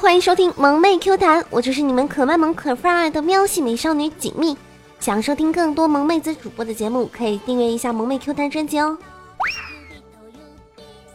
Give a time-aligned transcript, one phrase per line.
[0.00, 4.56] 欢迎收听萌妹 Q 弹，我就是你们可卖萌可爱的喵系美少女锦觅。
[4.98, 8.96] 想收听更多萌妹子主播的节目，可以订阅一下萌妹 Q 弹专辑哦。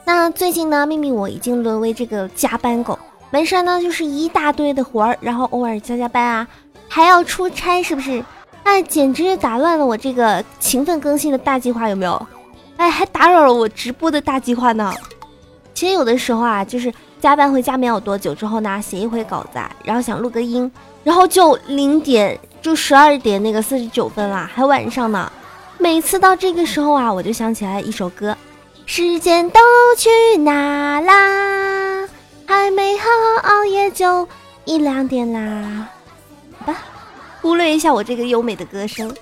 [0.06, 2.98] 那最近呢，秘密我已经沦为这个加班狗，
[3.32, 6.48] 没事呢就是一大堆的活儿，然后偶尔加加班啊，
[6.88, 8.24] 还要出差，是不是？
[8.62, 12.28] 哎，简直打乱了我这个勤奋更新的大计划，有没有？
[12.78, 14.94] 哎，还打扰了我直播的大计划呢。
[15.74, 20.72] 其实有的时候啊，就是加班回家没有多久之后呢，写一回稿子，然后想录个音，
[21.04, 22.40] 然后就零点。
[22.62, 25.32] 就十二点那个四十九分啦，还晚上呢。
[25.78, 28.36] 每次到这个时候啊，我就想起来一首歌：
[28.88, 29.60] 时间都
[29.96, 32.10] 去哪啦？
[32.48, 34.28] 还没好好熬夜就
[34.64, 35.88] 一两点啦。
[36.58, 36.80] 好吧，
[37.44, 39.16] 忽略一下我这个优美的歌声。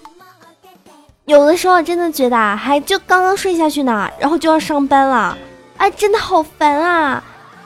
[1.25, 5.37] 有的时候真的觉得啊，还就刚刚睡下去呢，然后就要上班了，
[5.75, 7.21] 哎，真的好烦啊！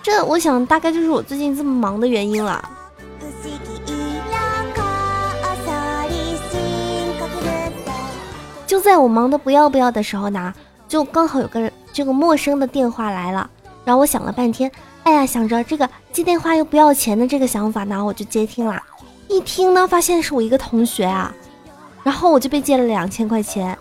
[0.08, 2.63] 这我想大概就是我最近这么忙的原因了。
[8.66, 10.53] 就在我忙得不要不要的时候呢，
[10.88, 13.50] 就刚好有个这个陌生的电话来了，
[13.83, 14.72] 然后我想了半天，
[15.03, 18.81] 哎呀，想着这个接电话又不要钱的这个想法呢，我就接听了。
[19.28, 21.33] 一听呢，发现是我一个同学啊，
[22.02, 23.78] 然后我就被借了两千块钱。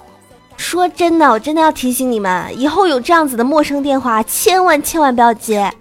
[0.56, 5.72] 说真的，我真的要提醒你们，以后有这样子的陌生电话，千万千万不要接，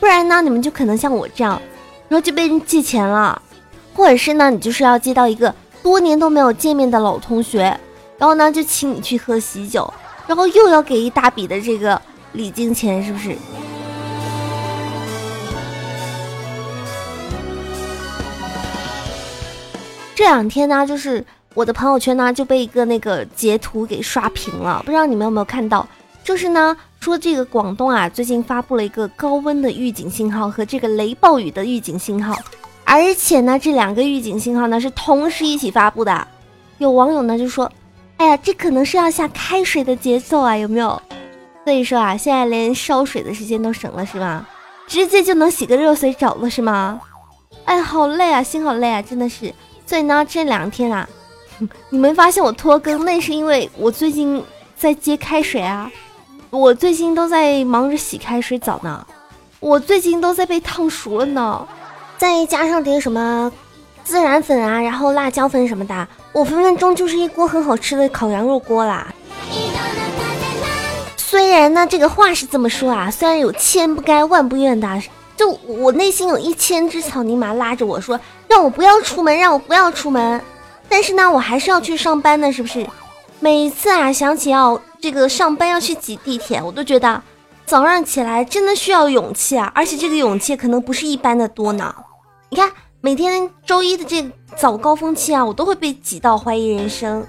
[0.00, 1.60] 不然呢，你们就可能像我这样，
[2.08, 3.40] 然后就被人借钱了，
[3.94, 7.78] 或者是呢，你就是要接到一个多年都没有见面的老同学。
[8.16, 9.92] 然后呢，就请你去喝喜酒，
[10.26, 12.00] 然后又要给一大笔的这个
[12.32, 13.36] 礼金钱，是不是？
[20.14, 25.86] 这两天呢，就是我的朋友圈呢就被一个那个截图给刷屏了，不知道你们有没有看到？
[26.24, 32.36] 就是呢，说这个广东啊最近发布了一个高温的预警信号和这个雷暴雨的预警信号，
[32.82, 36.26] 而且呢，这两个预警信号呢是同时一起发布的。
[36.78, 37.70] 有网友呢就说。
[38.16, 41.02] 哎呀，这可能是要下开水的节奏啊，有没有？
[41.64, 44.48] 所以说啊，现在连烧水的时间都省了，是吧？
[44.86, 47.00] 直接就能洗个热水澡了，是吗？
[47.64, 49.52] 哎，好累啊，心好累啊，真的是。
[49.84, 51.06] 所以呢，这两天啊，
[51.90, 54.40] 你没发现我拖更，那是因为我最近
[54.76, 55.90] 在接开水啊，
[56.54, 59.04] 我最近都在忙着洗开水澡呢，
[59.58, 61.66] 我最近都在被烫熟了呢，
[62.16, 63.50] 再加上点什么。
[64.06, 69.12] 孜然粉啊，然后辣椒粉什么的，我分分钟就是一锅很好吃的烤羊肉锅啦。
[71.16, 75.02] 虽然呢，这个话是这么说啊，虽然有千不该万不愿的，
[75.36, 80.40] 就我内心有一千只草泥马拉着我说，让我不要出门，让我不要出门。
[80.88, 82.86] 但是呢，我还是要去上班的，是不是？
[83.40, 87.22] 每次啊，想起要这个上班要去挤地铁，我都觉得
[87.66, 91.94] 早上起来真的需要勇气啊，而且这个勇气可能不是一般的多呢。
[92.48, 92.72] 你看。
[93.02, 94.26] 每天周一的这
[94.56, 97.22] 早高峰期啊，我都会被挤到怀疑人生。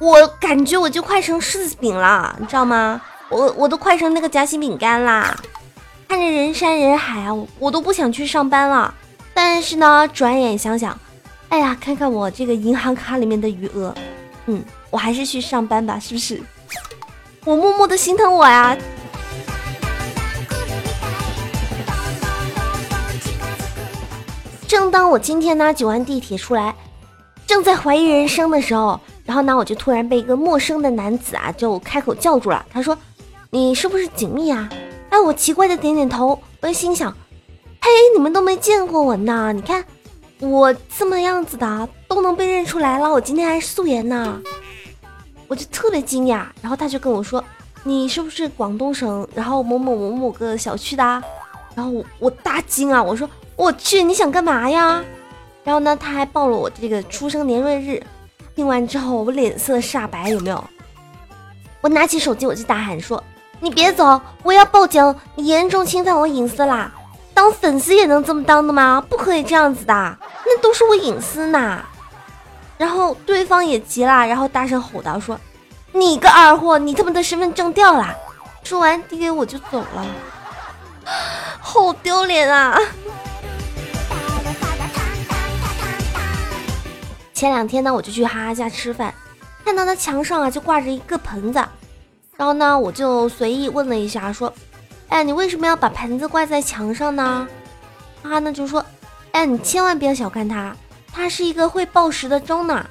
[0.00, 2.98] 我感觉我就快成柿子饼了，你知道吗？
[3.28, 5.38] 我我都快成那个夹心饼干啦。
[6.08, 8.94] 看着人山人海啊，我都不想去上班了。
[9.34, 10.98] 但是呢，转眼想想，
[11.50, 13.94] 哎呀，看看我这个银行卡里面的余额，
[14.46, 16.42] 嗯，我还是去上班吧，是不是？
[17.44, 18.76] 我默默的心疼我呀。
[24.68, 26.74] 正当我今天呢挤完地铁出来，
[27.46, 32.64] 正在怀疑人生的时候，然后呢我就突然被一个陌生的男子啊就开口叫住了。
[32.70, 32.96] 他说
[33.50, 34.70] ：“你是不是锦觅啊？”
[35.10, 36.38] 哎，我奇怪的点点头。
[36.60, 37.10] 我就心想
[37.82, 39.84] ：“嘿，你们都没见过我呢，你看
[40.38, 43.10] 我这么样子的都能被认出来了。
[43.10, 44.40] 我今天还素颜呢。”
[45.52, 46.46] 我就特别惊讶。
[46.62, 47.44] 然后他就跟我说
[47.84, 51.02] ：“你是不是广东省然后某某某某个小区的？”
[51.76, 53.28] 然后我我大惊啊，我说。
[53.54, 55.04] 我去，你想干嘛呀？
[55.62, 58.02] 然后呢，他还报了我这个出生年月日。
[58.56, 60.64] 听完之后，我脸色煞白，有没有？
[61.82, 63.22] 我拿起手机，我就大喊说
[63.60, 65.14] ：“你别走，我要报警！
[65.36, 66.90] 你严重侵犯我隐私啦！
[67.34, 69.04] 当粉丝也能这么当的吗？
[69.08, 71.84] 不可以这样子的，那都是我隐私呐！”
[72.78, 75.38] 然后对方也急了，然后大声吼道：“说
[75.92, 78.14] 你个二货，你他妈的身份证掉了！”
[78.64, 80.06] 说完递给我就走了，
[81.60, 82.78] 好丢脸啊！
[87.34, 89.12] 前两天呢，我就去哈哈家吃饭，
[89.64, 91.58] 看到他墙上啊就挂着一个盆子，
[92.36, 94.52] 然后呢，我就随意问了一下，说
[95.10, 97.46] ：“哎，你为什么要把盆子挂在墙上呢？”
[98.22, 98.84] 哈哈呢就说
[99.32, 100.76] ：“哎，你千万不要小看它，
[101.12, 102.86] 它是一个会报时的钟呢。”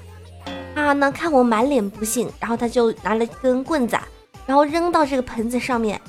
[0.82, 3.98] 啊呢看我满脸不信，然后他就拿了一根棍子，
[4.46, 6.00] 然后扔到这个盆子上面。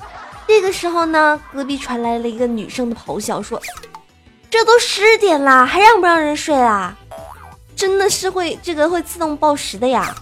[0.47, 3.61] 这个时候呢，隔壁传来了一个女生的咆哮，说
[4.51, 6.95] ：“这都十点啦，还让不让人睡啦？
[7.75, 10.13] 真的是会这个会自动报时的呀，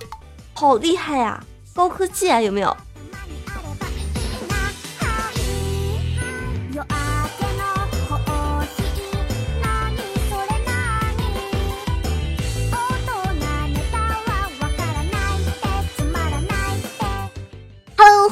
[0.53, 1.44] 好厉害呀，
[1.74, 2.77] 高科技啊，有没有？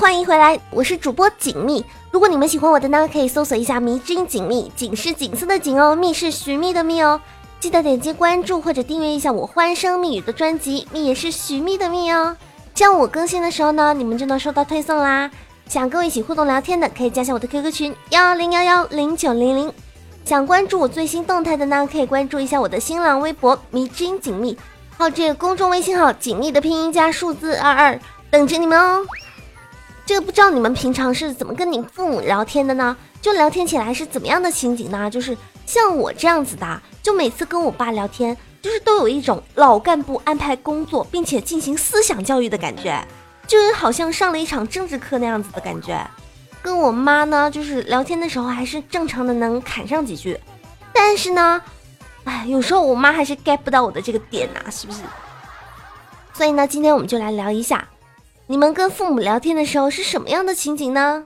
[0.09, 1.85] 欢迎回来，我是主播锦觅。
[2.09, 7.21] 如果你们喜欢我的呢，可以搜索一下“迷之音锦觅”，锦是锦色的锦哦，蜜是寻觅的蜜哦。
[7.59, 12.35] 记得点击关注或者订阅一下我欢声蜜语的专辑，蜜也是寻觅的蜜哦。
[12.73, 15.29] 这样我更新的时候呢，你们就能收到推送啦。
[15.67, 19.71] 想跟我一起互动聊天的，可以加下我的 QQ 群幺零幺幺零九零零。
[20.25, 24.57] 想关注我最新动态的呢，可以关注一下我的新浪微博“迷之音锦觅”，
[24.97, 27.99] 还有这个公众微信号“锦觅”的拼音加数字二二，
[28.31, 29.05] 等着你们哦。
[30.09, 32.97] 这个不知道你们平常是怎么跟你父母聊天的呢？
[33.21, 35.07] 就聊天起来是怎么样的情景呢？
[35.07, 42.99] 就是像我这样子的，就每次跟我爸聊天，就是都有一种老干部安排工作，并且进行思想教育的感觉，
[43.45, 46.03] 就是好像上了一场政治课那样子的感觉。
[46.63, 50.39] 跟我妈呢，就是聊天的时候还是正常的能侃上几句，
[50.91, 51.61] 但是呢，
[52.23, 55.01] 哎，有时候我妈还是 get 不到我的这个点呐，是不是？
[56.33, 57.87] 所以呢，今天我们就来聊一下。
[58.51, 61.23] 你们跟父母聊天的时候是什么样的情景呢？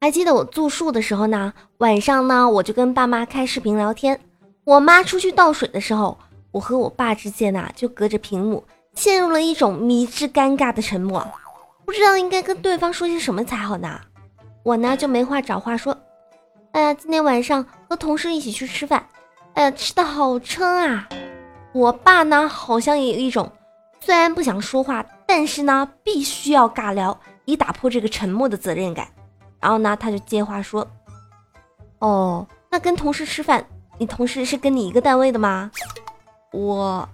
[0.00, 4.20] 还记得我住宿的时候呢，晚上呢我就跟爸妈开视频聊天。
[4.62, 6.16] 我妈出去倒水的时候，
[6.52, 8.64] 我和我爸之间呐就隔着屏幕
[8.94, 11.26] 陷入了一种迷之尴尬的沉默，
[11.84, 14.00] 不知道应该跟对方说些什么才好呢。
[14.62, 15.98] 我呢就没话找话说，
[16.70, 19.04] 哎呀，今天晚上和同事一起去吃饭，
[19.54, 21.08] 哎呀，吃的好撑啊。
[21.72, 23.50] 我爸呢好像也有一种。
[23.98, 29.08] 虽然不想说话，但是呢，必须要尬聊，以打破这个沉默的责任感。
[29.60, 30.86] 然后呢，他就接话说
[32.00, 33.64] ：“哦，那跟同事吃饭，
[33.96, 35.70] 你同事是跟你一个单位的吗？
[36.52, 37.08] 我，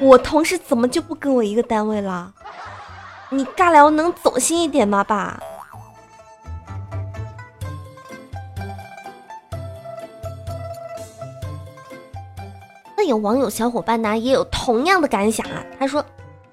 [0.00, 2.32] 我同事怎么就不跟我一个单位了？
[3.28, 5.38] 你尬聊能走心一点吗，爸？”
[12.96, 16.02] 那有网友小伙伴呢，也有同样的感想啊，他说。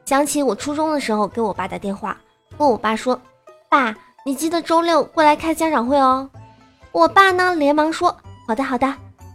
[0.08, 2.16] 想起我初中的时候，给我爸打电话，
[2.58, 3.20] 跟我爸说
[3.68, 3.94] ：“爸，
[4.24, 6.30] 你记得周六过来开家长会哦。”
[6.94, 8.16] 我爸呢，连忙说
[8.48, 8.94] ：“好的，好的。”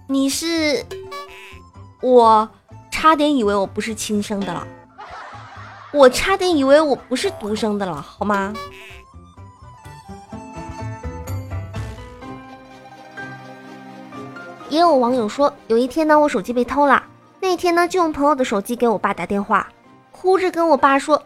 [0.08, 0.82] 你是？
[2.00, 2.48] 我
[2.90, 4.66] 差点以为我不是亲生的了，
[5.92, 8.54] 我差点以为我不是独生的了，好吗？
[14.70, 17.02] 也有网友说，有一天呢，我手机被偷了，
[17.40, 19.68] 那天呢，就用朋友的手机给我爸打电话。
[20.22, 21.20] 哭着跟我爸说：“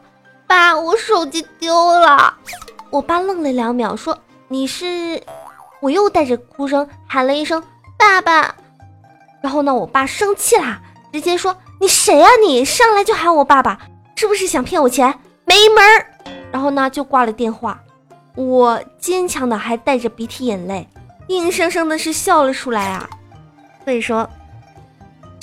[0.48, 2.34] 爸，我手机丢了。”
[2.88, 5.22] 我爸愣了两秒，说：“你是？”
[5.80, 7.62] 我又带着哭声喊了一声
[7.98, 8.54] ：“爸爸。”
[9.42, 10.80] 然后呢，我爸生气啦，
[11.12, 12.26] 直接说：“你谁呀？
[12.42, 13.78] 你上来就喊我爸爸，
[14.14, 15.14] 是不是想骗我钱？
[15.44, 16.06] 没门儿！”
[16.50, 17.78] 然后呢，就挂了电话。
[18.34, 20.88] 我坚强的还带着鼻涕眼泪，
[21.28, 23.06] 硬生生的是笑了出来啊。
[23.84, 24.26] 所以说。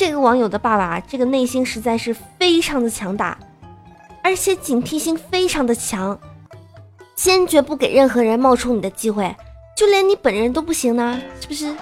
[0.06, 3.38] 这个网友的爸爸，这个内心实在是非常的强大，
[4.22, 6.20] 而且警惕性非常的强，
[7.16, 9.34] 坚决不给任何人冒充你的机会，
[9.78, 11.74] 就连你本人都不行呢，是不是？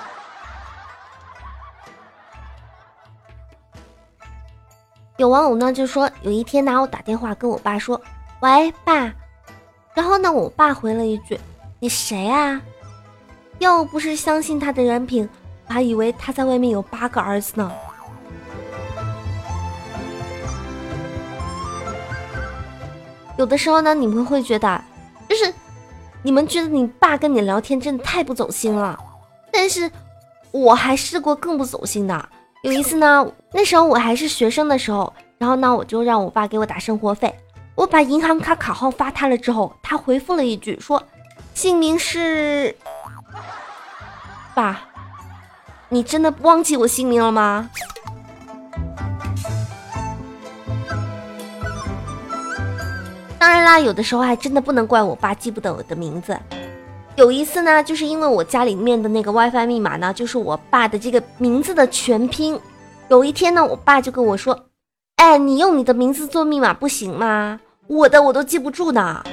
[5.17, 7.99] 有网友呢就说，有一天呢，我打电话跟我爸说
[8.41, 9.11] ：“喂，爸。”
[9.95, 11.39] 然后呢，我爸回了一句
[11.81, 12.61] ：“你谁啊？”
[13.57, 15.27] 要不是相信他的人品，
[15.65, 17.71] 我还以为他在外面有八个儿子呢。
[23.41, 24.79] 有的时候呢，你们会觉得，
[25.27, 25.51] 就是
[26.21, 28.95] 你们觉得你爸跟你聊天真的太不走心了。
[29.51, 29.89] 但是
[30.51, 32.29] 我还试过更不走心的。
[32.62, 37.33] 有一次呢，那时候我还是学生的时候，然后呢，我就让我爸给我打生活费。
[37.74, 41.01] 我把银行卡卡号发他了之后，他回复了一句说
[41.55, 42.75] ：“姓名是
[44.53, 44.81] 爸，
[45.89, 47.71] 你真的忘记我姓名了吗？”
[53.41, 56.39] 当然啦，有的时候还真的不能怪我爸记不得我的名字。
[57.15, 62.60] 有一次呢，就是因为我家里面的那个 WiFi 密码呢，就是我爸的这个名字的全拼。
[63.10, 64.67] 有一天呢，我爸就跟我说
[65.17, 67.60] ：“哎，你用你的名字做密码不行吗？
[67.88, 69.24] 我的我都记不住呢。”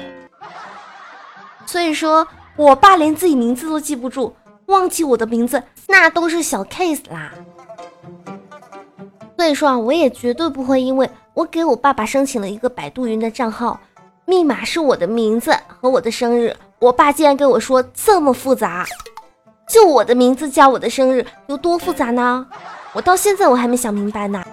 [1.67, 4.33] 所以说，我爸连自己名字都记不住，
[4.65, 7.31] 忘记我的名字那都是小 case 啦。
[9.37, 13.79] 所以说啊，我也绝对不会因为我给我爸爸申请了一个百度云的账号。
[14.29, 18.85] 密码是我的名字和我的生日，我爸竟然跟我说这么复杂，
[19.67, 22.45] 就我的名字加我的生日，有多复杂呢？
[22.93, 24.43] 我到现在我还没想明白呢。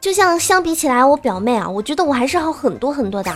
[0.00, 3.30] 就像相比起来，我表妹啊，我觉得我还是好很多很多的。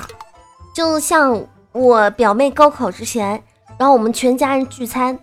[0.74, 1.38] 就像
[1.72, 3.42] 我表妹高考之前，
[3.76, 5.18] 然后我们全家人聚餐，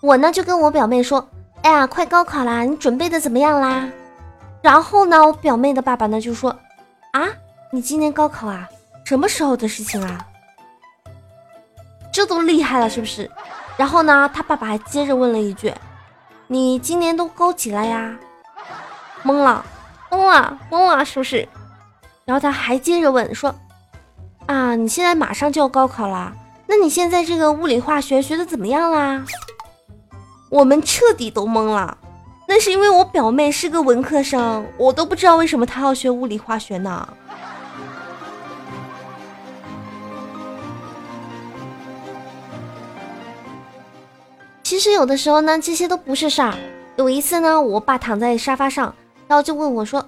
[0.00, 1.26] 我呢就跟我表妹说
[1.62, 3.88] ：“哎呀，快高考啦，你准备的怎么样啦？”
[4.62, 6.54] 然后呢，我表妹的爸爸呢就说
[7.12, 7.26] ：“啊，
[7.72, 8.68] 你今年高考啊？
[9.04, 10.26] 什么时候的事情啊？
[12.12, 13.30] 这都厉害了是不是？”
[13.76, 15.72] 然后呢，他爸爸还接着问了一句
[16.48, 18.16] ：“你今年都高几了呀？”
[19.22, 19.64] 懵了，
[20.10, 21.46] 懵了，懵了，是不是？
[22.24, 23.54] 然后他还接着问说
[24.46, 26.32] ：“啊，你现在马上就要高考了，
[26.66, 29.24] 那你现在这个物理化学学的怎么样啦？”
[30.48, 31.98] 我们彻底都懵了。
[32.48, 37.06] 那是因为我表妹是个文科生，我都不知道为什么她要学物理化学呢。
[44.76, 46.52] 其实有的时候呢，这些都不是事儿。
[46.96, 48.94] 有一次呢，我爸躺在沙发上，
[49.26, 50.06] 然后就问我说：“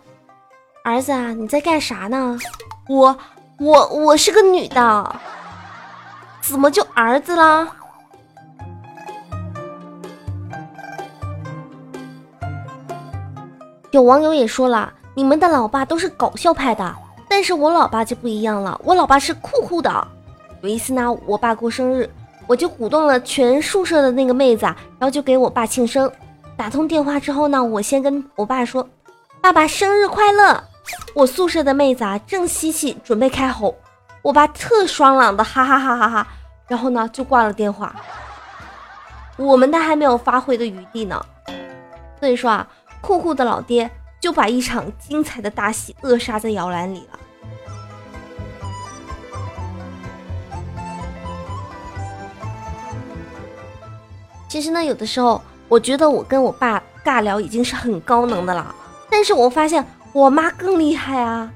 [0.84, 2.38] 儿子啊，你在干啥呢？”
[2.87, 3.16] 我
[3.58, 5.16] 我我是个女的，
[6.42, 7.66] 怎么就儿子啦？
[13.90, 16.94] 有网友也说了，你们的老爸都是搞笑派的，
[17.26, 20.06] 但是我老爸就不一样了，我老爸是酷酷的。
[20.60, 22.10] 有一次呢，我爸过生日。
[22.48, 26.10] 我就鼓动了全宿舍的那个妹子啊，然后就给我爸庆生。
[26.56, 28.88] 打通电话之后呢，我先跟我爸说
[29.40, 30.64] ：“爸爸生日快乐！”
[31.14, 33.76] 我宿舍的妹子啊正吸气准备开吼，
[34.22, 36.26] 我爸特爽朗的哈哈哈哈哈，
[36.66, 37.94] 然后呢就挂了电话。
[39.36, 41.22] 我们的还没有发挥的余地呢，
[42.18, 42.66] 所以说啊，
[43.02, 43.88] 酷酷的老爹
[44.18, 47.18] 就把一场精彩的大戏扼杀在摇篮里了。
[54.48, 58.74] 其实呢，有的时候我觉得我跟我爸尬聊已经是很高能的了，
[59.10, 61.52] 但是我发现我妈更厉害啊。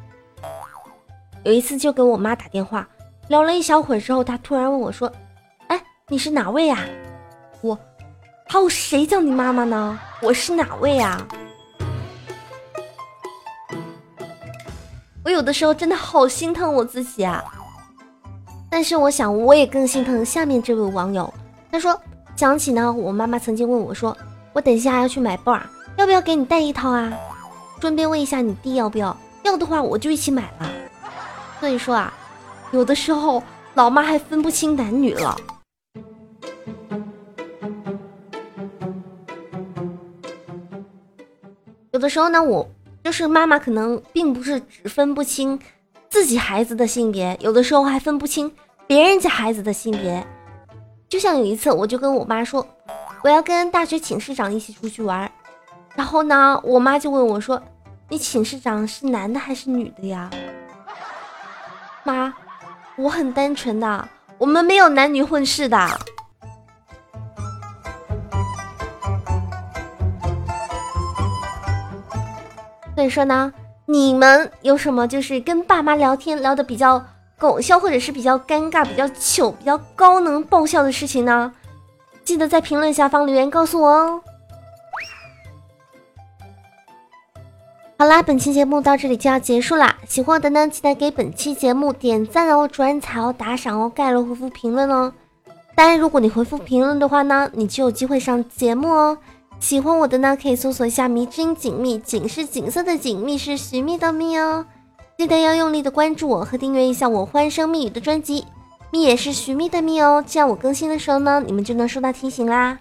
[1.43, 2.87] 有一次就给我妈打电话，
[3.29, 5.11] 聊了一小会儿之后，她突然问我说
[5.69, 6.79] ：“哎，你是哪位呀？”
[7.63, 7.77] 我，
[8.47, 9.99] 还有谁叫你妈妈呢？
[10.21, 11.27] 我是哪位呀？
[15.25, 17.43] 我有的时候真的好心疼我自己啊，
[18.69, 21.33] 但是我想我也更心疼下面这位网友，
[21.71, 21.99] 他说。
[22.43, 24.19] 想起呢，我妈妈曾经问我说
[24.53, 27.13] ：“我等一下要去买包啊，要不要给你带一套啊？
[27.81, 29.17] 顺便问一下你弟要不要？
[29.45, 30.69] 要的话我就一起买了。”
[31.61, 32.13] 所以说啊，
[32.73, 33.41] 有的时候
[33.75, 35.37] 老妈还分不清男女了。
[41.93, 42.69] 有的时候呢，我
[43.05, 45.57] 就是妈妈可能并不是只分不清
[46.11, 48.53] 自己孩子的性别，有的时候还分不清
[48.89, 50.27] 别人家孩子的性别。
[51.13, 52.67] 就像有一次，我就跟我妈说，
[53.23, 55.31] 我要跟大学寝室长一起出去玩，
[55.95, 57.63] 然后呢，我妈就问我说
[58.09, 60.31] ：“你寝室长是男的还是女的呀？”
[62.03, 62.33] 妈，
[62.97, 65.87] 我很单纯的，我们没有男女混世的。
[72.95, 73.53] 所以说呢，
[73.85, 77.05] 你们有什么就是跟爸妈聊天聊的比较？
[77.43, 81.53] 搞笑或者是比较尴尬、比较糗、比较高能爆笑的事情呢？
[82.23, 84.21] 记得在评论下方留言告诉我哦。
[87.99, 89.99] 好啦，本期节目到这里就要结束啦。
[90.07, 95.13] 喜欢我的呢，记得给本期节目点赞哦、转采哦、打赏哦、盖楼回复评论哦。
[95.75, 99.19] 当然，如果你回复评论的话呢，你就有机会上节目哦。
[99.59, 104.65] 喜欢我的呢，可以搜索一下“迷之音锦觅”，锦是锦色的锦，觅是寻觅的觅哦。
[105.23, 108.45] 记得要用力的关注我和订阅一下我欢声蜜语的专辑，
[108.91, 112.77] 蜜也是寻觅的蜜哦，这样我更新的时候呢，你们就能收到提醒啦。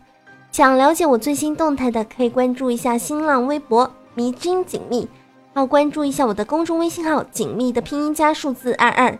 [0.52, 5.08] 想了解我最新动态的，可以关注一下新浪微博迷津锦觅，
[5.54, 9.16] 还有关注一下我的公众微信号锦觅的拼音加数字二二。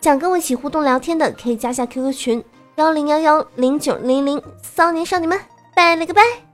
[0.00, 2.44] 想跟我一起互动聊天的，可以加下 QQ 群
[2.76, 5.36] 幺零幺幺零九零零，骚年少女们，
[5.74, 6.49] 拜了个拜。